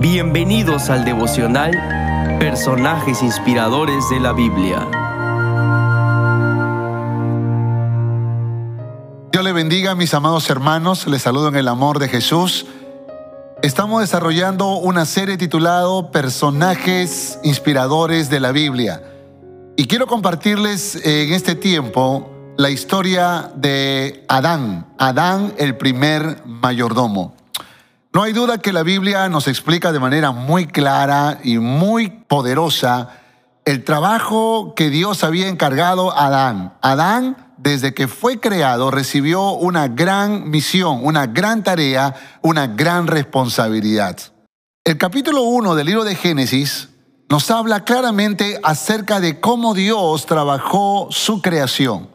[0.00, 1.70] Bienvenidos al devocional
[2.38, 4.86] Personajes Inspiradores de la Biblia.
[9.32, 11.06] Dios le bendiga, mis amados hermanos.
[11.06, 12.66] Les saludo en el amor de Jesús.
[13.62, 19.02] Estamos desarrollando una serie titulada Personajes Inspiradores de la Biblia.
[19.76, 27.35] Y quiero compartirles en este tiempo la historia de Adán, Adán el primer mayordomo.
[28.16, 33.10] No hay duda que la Biblia nos explica de manera muy clara y muy poderosa
[33.66, 36.72] el trabajo que Dios había encargado a Adán.
[36.80, 44.16] Adán, desde que fue creado, recibió una gran misión, una gran tarea, una gran responsabilidad.
[44.82, 46.88] El capítulo 1 del libro de Génesis
[47.28, 52.08] nos habla claramente acerca de cómo Dios trabajó su creación.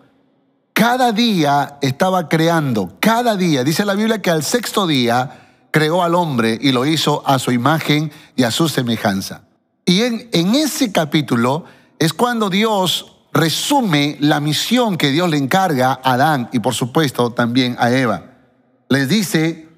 [0.73, 3.63] Cada día estaba creando, cada día.
[3.63, 5.40] Dice la Biblia que al sexto día
[5.71, 9.43] creó al hombre y lo hizo a su imagen y a su semejanza.
[9.85, 11.65] Y en, en ese capítulo
[11.97, 17.31] es cuando Dios resume la misión que Dios le encarga a Adán y por supuesto
[17.31, 18.25] también a Eva.
[18.89, 19.69] Les dice,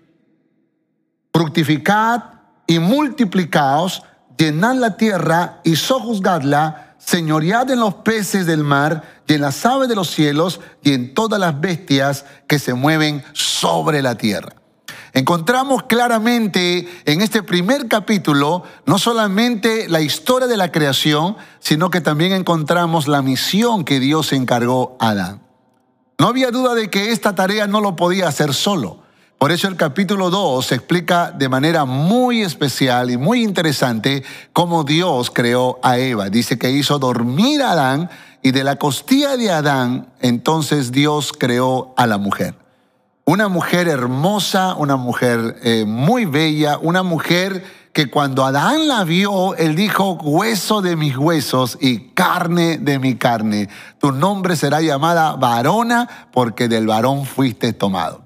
[1.31, 2.23] fructificad
[2.66, 4.03] y multiplicaos,
[4.38, 9.90] llenad la tierra y sojuzgadla, señoread en los peces del mar y en las aves
[9.90, 14.62] de los cielos y en todas las bestias que se mueven sobre la tierra.
[15.16, 22.02] Encontramos claramente en este primer capítulo no solamente la historia de la creación, sino que
[22.02, 25.44] también encontramos la misión que Dios encargó a Adán.
[26.17, 29.03] No había duda de que esta tarea no lo podía hacer solo.
[29.38, 35.30] Por eso el capítulo 2 explica de manera muy especial y muy interesante cómo Dios
[35.30, 36.30] creó a Eva.
[36.31, 38.09] Dice que hizo dormir a Adán
[38.41, 42.62] y de la costilla de Adán entonces Dios creó a la mujer.
[43.26, 49.56] Una mujer hermosa, una mujer eh, muy bella, una mujer que cuando Adán la vio,
[49.56, 53.70] él dijo, hueso de mis huesos y carne de mi carne.
[54.00, 58.24] Tu nombre será llamada varona porque del varón fuiste tomado.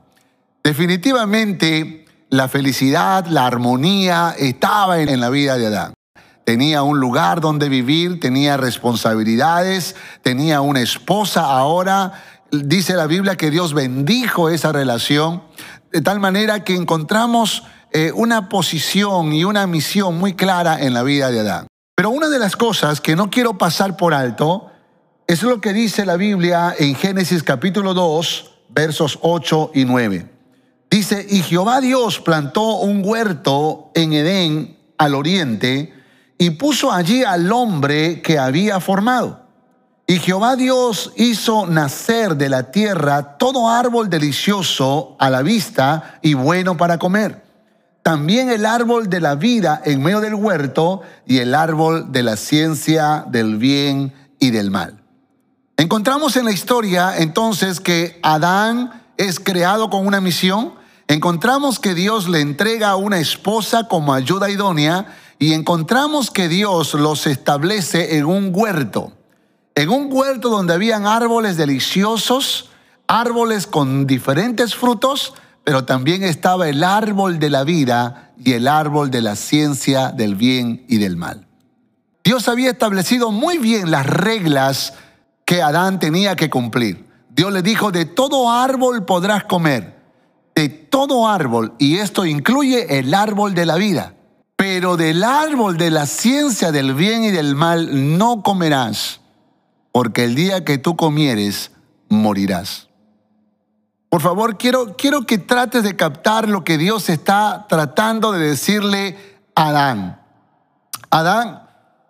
[0.63, 5.93] Definitivamente la felicidad, la armonía estaba en la vida de Adán.
[6.43, 12.13] Tenía un lugar donde vivir, tenía responsabilidades, tenía una esposa ahora
[12.51, 15.43] dice la Biblia que Dios bendijo esa relación
[15.91, 21.03] de tal manera que encontramos eh, una posición y una misión muy clara en la
[21.03, 21.67] vida de Adán.
[21.95, 24.69] Pero una de las cosas que no quiero pasar por alto
[25.25, 30.29] es lo que dice la Biblia en Génesis capítulo 2, versos 8 y 9.
[30.89, 35.93] Dice, y Jehová Dios plantó un huerto en Edén al oriente
[36.37, 39.46] y puso allí al hombre que había formado.
[40.09, 46.33] Y Jehová Dios hizo nacer de la tierra todo árbol delicioso a la vista y
[46.33, 47.43] bueno para comer.
[48.03, 52.37] También el árbol de la vida en medio del huerto y el árbol de la
[52.37, 55.03] ciencia del bien y del mal.
[55.75, 60.75] Encontramos en la historia entonces que Adán es creado con una misión.
[61.09, 66.93] Encontramos que Dios le entrega a una esposa como ayuda idónea y encontramos que Dios
[66.93, 69.16] los establece en un huerto
[69.77, 72.71] en un huerto donde habían árboles deliciosos,
[73.05, 79.11] árboles con diferentes frutos, pero también estaba el árbol de la vida y el árbol
[79.11, 81.45] de la ciencia del bien y del mal.
[82.23, 84.95] Dios había establecido muy bien las reglas
[85.45, 87.05] que Adán tenía que cumplir.
[87.29, 89.95] Dios le dijo, de todo árbol podrás comer,
[90.55, 94.15] de todo árbol, y esto incluye el árbol de la vida,
[94.55, 99.19] pero del árbol de la ciencia del bien y del mal no comerás
[99.97, 101.71] porque el día que tú comieres,
[102.07, 102.87] morirás.
[104.09, 109.17] Por favor, quiero, quiero que trates de captar lo que Dios está tratando de decirle
[109.55, 110.21] a Adán.
[111.09, 111.63] Adán,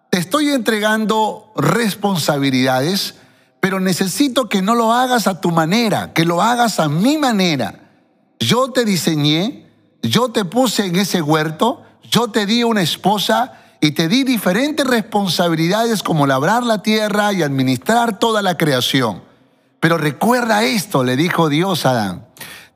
[0.09, 3.15] te estoy entregando responsabilidades,
[3.61, 7.87] pero necesito que no lo hagas a tu manera, que lo hagas a mi manera.
[8.37, 9.65] Yo te diseñé,
[10.01, 14.85] yo te puse en ese huerto, yo te di una esposa y te di diferentes
[14.85, 19.24] responsabilidades como labrar la tierra y administrar toda la creación.
[19.79, 22.26] Pero recuerda esto, le dijo Dios a Adán,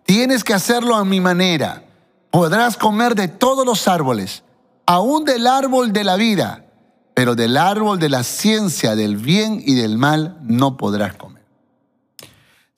[0.04, 1.84] tienes que hacerlo a mi manera.
[2.30, 4.44] Podrás comer de todos los árboles,
[4.86, 6.66] aún del árbol de la vida,
[7.14, 11.44] pero del árbol de la ciencia del bien y del mal no podrás comer.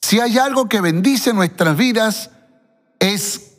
[0.02, 2.30] Si hay algo que bendice nuestras vidas
[3.00, 3.54] es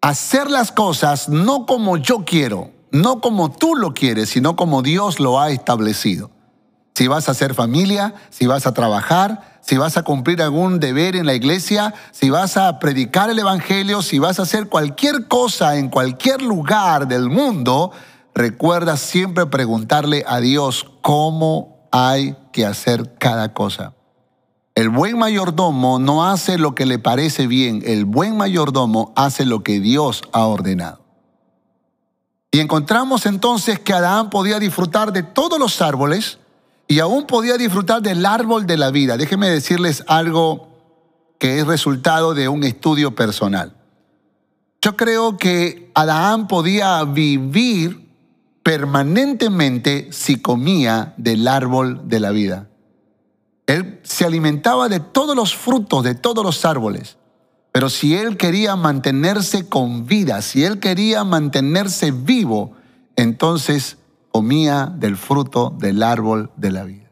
[0.00, 5.18] hacer las cosas no como yo quiero, no como tú lo quieres, sino como Dios
[5.18, 6.30] lo ha establecido.
[6.94, 11.16] si vas a hacer familia, si vas a trabajar, si vas a cumplir algún deber
[11.16, 15.76] en la iglesia, si vas a predicar el Evangelio, si vas a hacer cualquier cosa
[15.76, 17.90] en cualquier lugar del mundo,
[18.32, 23.94] recuerda siempre preguntarle a Dios cómo hay que hacer cada cosa.
[24.76, 29.64] El buen mayordomo no hace lo que le parece bien, el buen mayordomo hace lo
[29.64, 31.03] que Dios ha ordenado.
[32.54, 36.38] Y encontramos entonces que Adán podía disfrutar de todos los árboles
[36.86, 39.16] y aún podía disfrutar del árbol de la vida.
[39.16, 40.68] Déjenme decirles algo
[41.40, 43.74] que es resultado de un estudio personal.
[44.80, 48.08] Yo creo que Adán podía vivir
[48.62, 52.68] permanentemente si comía del árbol de la vida.
[53.66, 57.16] Él se alimentaba de todos los frutos, de todos los árboles.
[57.74, 62.76] Pero si él quería mantenerse con vida, si él quería mantenerse vivo,
[63.16, 63.98] entonces
[64.30, 67.10] comía del fruto del árbol de la vida.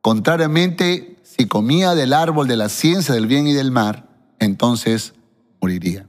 [0.00, 4.08] Contrariamente, si comía del árbol de la ciencia del bien y del mal,
[4.40, 5.14] entonces
[5.60, 6.08] moriría.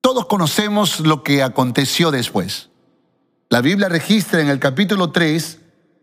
[0.00, 2.70] Todos conocemos lo que aconteció después.
[3.48, 5.58] La Biblia registra en el capítulo 3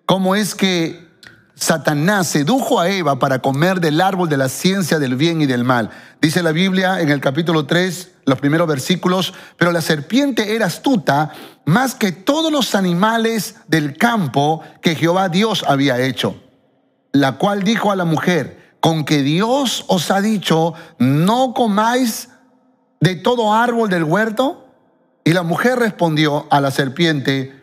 [0.06, 1.08] cómo es que
[1.56, 5.64] Satanás sedujo a Eva para comer del árbol de la ciencia del bien y del
[5.64, 5.92] mal.
[6.22, 11.32] Dice la Biblia en el capítulo 3, los primeros versículos, pero la serpiente era astuta
[11.66, 16.42] más que todos los animales del campo que Jehová Dios había hecho,
[17.12, 22.28] la cual dijo a la mujer, con que Dios os ha dicho, no comáis
[23.00, 24.68] de todo árbol del huerto.
[25.24, 27.63] Y la mujer respondió a la serpiente,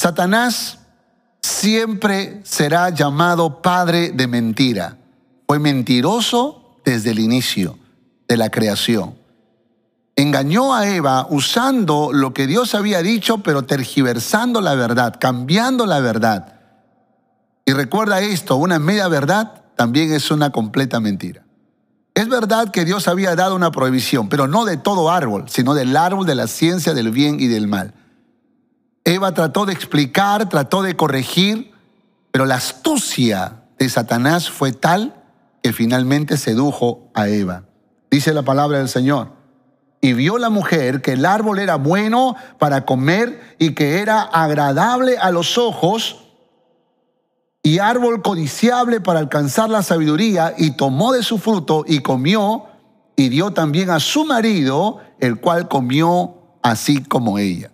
[0.00, 0.78] Satanás
[1.42, 4.96] siempre será llamado padre de mentira.
[5.46, 7.76] Fue mentiroso desde el inicio
[8.26, 9.14] de la creación.
[10.16, 16.00] Engañó a Eva usando lo que Dios había dicho, pero tergiversando la verdad, cambiando la
[16.00, 16.54] verdad.
[17.66, 21.44] Y recuerda esto, una media verdad también es una completa mentira.
[22.14, 25.94] Es verdad que Dios había dado una prohibición, pero no de todo árbol, sino del
[25.94, 27.92] árbol de la ciencia del bien y del mal.
[29.10, 31.72] Eva trató de explicar, trató de corregir,
[32.30, 35.16] pero la astucia de Satanás fue tal
[35.64, 37.64] que finalmente sedujo a Eva.
[38.08, 39.32] Dice la palabra del Señor.
[40.00, 45.18] Y vio la mujer que el árbol era bueno para comer y que era agradable
[45.18, 46.28] a los ojos
[47.64, 52.66] y árbol codiciable para alcanzar la sabiduría y tomó de su fruto y comió
[53.16, 57.72] y dio también a su marido, el cual comió así como ella.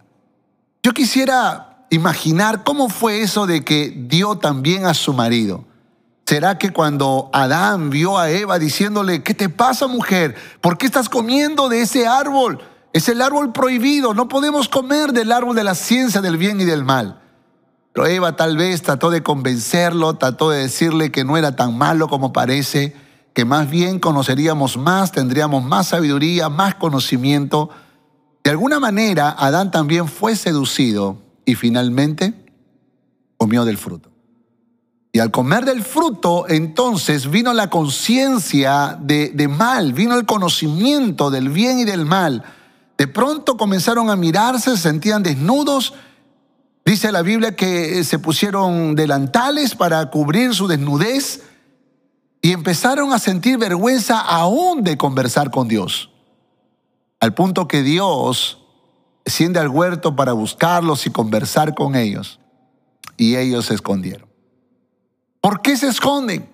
[0.86, 5.64] Yo quisiera imaginar cómo fue eso de que dio también a su marido.
[6.26, 10.36] ¿Será que cuando Adán vio a Eva diciéndole, ¿qué te pasa mujer?
[10.60, 12.60] ¿Por qué estás comiendo de ese árbol?
[12.92, 16.64] Es el árbol prohibido, no podemos comer del árbol de la ciencia del bien y
[16.64, 17.20] del mal.
[17.92, 22.06] Pero Eva tal vez trató de convencerlo, trató de decirle que no era tan malo
[22.06, 22.94] como parece,
[23.34, 27.70] que más bien conoceríamos más, tendríamos más sabiduría, más conocimiento.
[28.46, 32.32] De alguna manera, Adán también fue seducido y finalmente
[33.36, 34.12] comió del fruto.
[35.10, 41.48] Y al comer del fruto, entonces vino la conciencia de, mal, vino el conocimiento del
[41.48, 42.44] bien y del mal.
[42.96, 45.94] De pronto comenzaron a mirarse, se sentían desnudos.
[46.84, 51.42] Dice la Biblia que se pusieron delantales para cubrir su desnudez
[52.40, 56.10] y empezaron a sentir vergüenza aún de conversar con Dios
[57.20, 58.62] al punto que Dios
[59.24, 62.38] desciende al huerto para buscarlos y conversar con ellos.
[63.16, 64.28] Y ellos se escondieron.
[65.40, 66.52] ¿Por qué se esconden?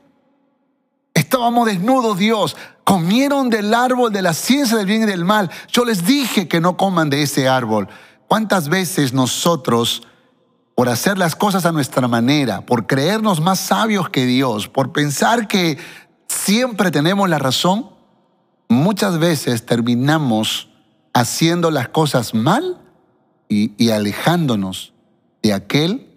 [1.14, 2.56] Estábamos desnudos, Dios.
[2.84, 5.50] Comieron del árbol de la ciencia del bien y del mal.
[5.68, 7.88] Yo les dije que no coman de ese árbol.
[8.28, 10.02] ¿Cuántas veces nosotros,
[10.74, 15.48] por hacer las cosas a nuestra manera, por creernos más sabios que Dios, por pensar
[15.48, 15.78] que
[16.28, 17.91] siempre tenemos la razón,
[18.72, 20.68] muchas veces terminamos
[21.12, 22.78] haciendo las cosas mal
[23.48, 24.94] y, alejándonos
[25.42, 26.08] de aquel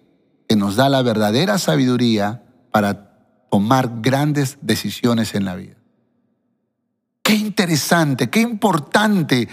[0.47, 3.12] que nos da la verdadera sabiduría para
[3.51, 5.75] tomar grandes decisiones en la vida.
[7.21, 9.50] Qué interesante, qué importante,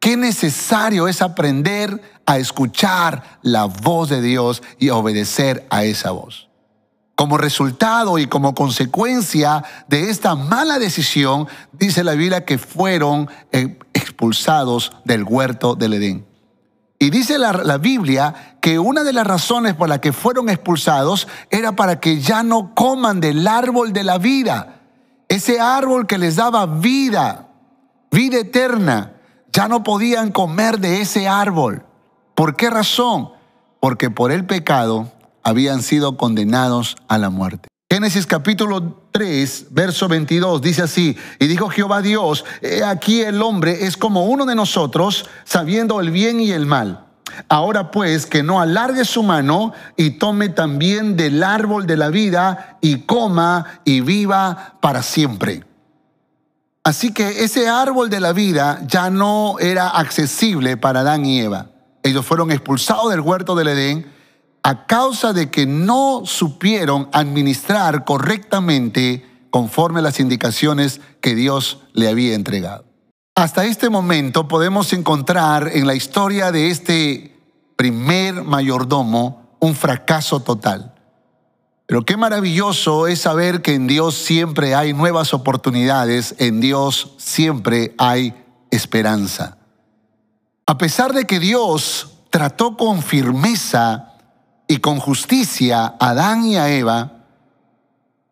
[0.00, 6.12] qué necesario es aprender a escuchar la voz de Dios y a obedecer a esa
[6.12, 6.48] voz.
[7.14, 13.78] Como resultado y como consecuencia de esta mala decisión, dice la Biblia que fueron eh,
[13.92, 16.26] expulsados del huerto del Edén.
[16.98, 21.28] Y dice la, la, Biblia que una de las razones por las que fueron expulsados
[21.50, 24.80] era para que ya no coman del árbol de la vida.
[25.28, 27.48] Ese árbol que les daba vida,
[28.10, 29.12] vida eterna.
[29.52, 31.84] Ya no podían comer de ese árbol.
[32.34, 33.30] ¿Por qué razón?
[33.80, 35.12] Porque por el pecado
[35.44, 37.68] habían sido condenados a la muerte.
[37.90, 42.44] Génesis capítulo 3, verso 22 dice así, y dijo Jehová Dios,
[42.84, 47.06] aquí el hombre es como uno de nosotros, sabiendo el bien y el mal.
[47.48, 52.78] Ahora pues que no alargue su mano y tome también del árbol de la vida
[52.80, 55.64] y coma y viva para siempre.
[56.82, 61.68] Así que ese árbol de la vida ya no era accesible para Adán y Eva.
[62.02, 64.13] Ellos fueron expulsados del huerto del Edén
[64.64, 72.34] a causa de que no supieron administrar correctamente conforme las indicaciones que Dios le había
[72.34, 72.86] entregado.
[73.36, 77.38] Hasta este momento podemos encontrar en la historia de este
[77.76, 80.94] primer mayordomo un fracaso total.
[81.86, 87.94] Pero qué maravilloso es saber que en Dios siempre hay nuevas oportunidades, en Dios siempre
[87.98, 88.34] hay
[88.70, 89.58] esperanza.
[90.64, 94.13] A pesar de que Dios trató con firmeza
[94.66, 97.24] y con justicia a Adán y a Eva,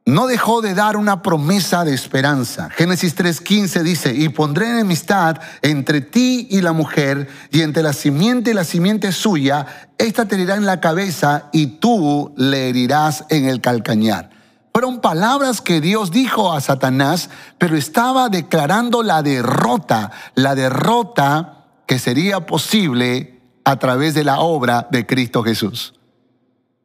[0.04, 2.70] no dejó de dar una promesa de esperanza.
[2.70, 8.50] Génesis 3:15 dice, y pondré enemistad entre ti y la mujer, y entre la simiente
[8.50, 13.46] y la simiente suya, esta te herirá en la cabeza y tú le herirás en
[13.46, 14.30] el calcañar.
[14.72, 21.98] Fueron palabras que Dios dijo a Satanás, pero estaba declarando la derrota, la derrota que
[21.98, 25.94] sería posible a través de la obra de Cristo Jesús.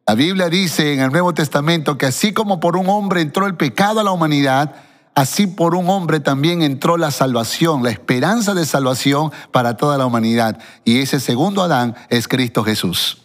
[0.08, 3.56] La Biblia dice en el Nuevo Testamento que así como por un hombre entró el
[3.56, 4.74] pecado a la humanidad,
[5.14, 10.06] así por un hombre también entró la salvación, la esperanza de salvación para toda la
[10.06, 10.60] humanidad.
[10.82, 13.18] Y ese segundo Adán es Cristo Jesús.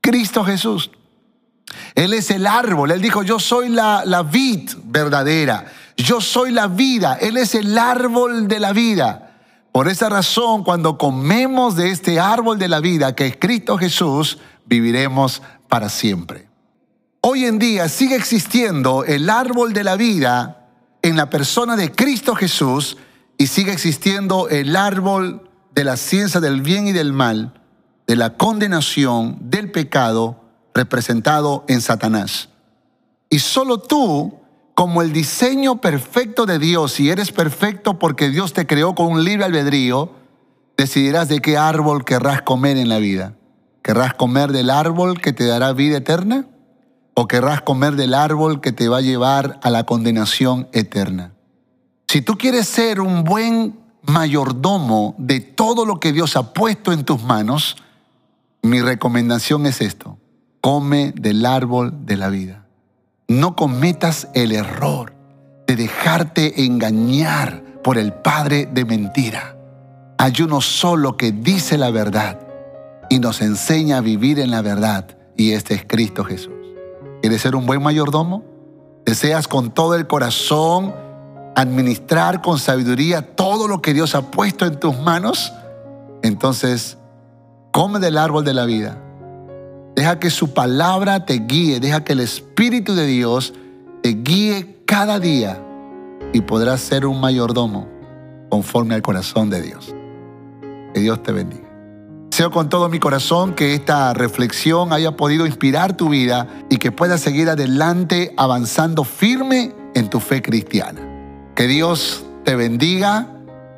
[0.00, 0.90] Cristo Jesús.
[1.94, 2.90] Él es el árbol.
[2.90, 5.66] Él dijo, yo soy la, vid verdadera.
[5.96, 7.16] Yo soy la vida.
[7.20, 9.36] Él es el árbol de la vida.
[9.70, 14.38] Por esa razón, cuando comemos de este árbol de la vida, que es Cristo Jesús,
[14.64, 16.48] viviremos para siempre.
[17.20, 20.68] Hoy en día sigue existiendo el árbol de la vida
[21.02, 22.96] en la persona de Cristo Jesús
[23.38, 27.54] y sigue existiendo el árbol de la ciencia del bien y del mal,
[28.06, 30.42] de la condenación, del pecado,
[30.74, 32.48] representado en Satanás.
[33.28, 34.40] Y solo tú,
[34.74, 39.24] como el diseño perfecto de Dios, y eres perfecto porque Dios te creó con un
[39.24, 40.12] libre albedrío,
[40.76, 43.35] decidirás de qué árbol querrás comer en la vida.
[43.86, 46.48] ¿Querrás comer del árbol que te dará vida eterna?
[47.14, 51.34] ¿O querrás comer del árbol que te va a llevar a la condenación eterna?
[52.08, 57.04] Si tú quieres ser un buen mayordomo de todo lo que Dios ha puesto en
[57.04, 57.76] tus manos,
[58.60, 60.18] mi recomendación es esto.
[60.60, 62.66] Come del árbol de la vida.
[63.28, 65.14] No cometas el error
[65.68, 69.56] de dejarte engañar por el padre de mentira.
[70.18, 72.45] Hay uno solo que dice la verdad
[73.08, 75.16] y nos enseña a vivir en la verdad.
[75.36, 76.52] Y este es Cristo Jesús.
[77.20, 78.44] ¿Quieres ser un buen mayordomo?
[79.04, 80.94] ¿Deseas con todo el corazón
[81.54, 85.52] administrar con sabiduría todo lo que Dios ha puesto en tus manos?
[86.22, 86.98] Entonces,
[87.72, 88.98] come del árbol de la vida.
[89.94, 93.54] Deja que su palabra te guíe, deja que el Espíritu de Dios
[94.02, 95.62] te guíe cada día
[96.32, 97.88] y podrás ser un mayordomo
[98.50, 99.94] conforme al corazón de Dios.
[100.92, 101.65] Que Dios te bendiga.
[102.36, 106.92] Deseo con todo mi corazón que esta reflexión haya podido inspirar tu vida y que
[106.92, 111.00] puedas seguir adelante avanzando firme en tu fe cristiana.
[111.54, 113.26] Que Dios te bendiga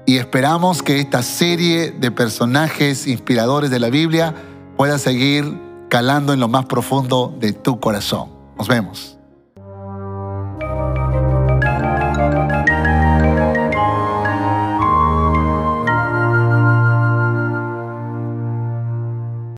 [0.07, 4.35] y esperamos que esta serie de personajes inspiradores de la Biblia
[4.77, 5.57] pueda seguir
[5.89, 8.31] calando en lo más profundo de tu corazón.
[8.57, 9.18] Nos vemos.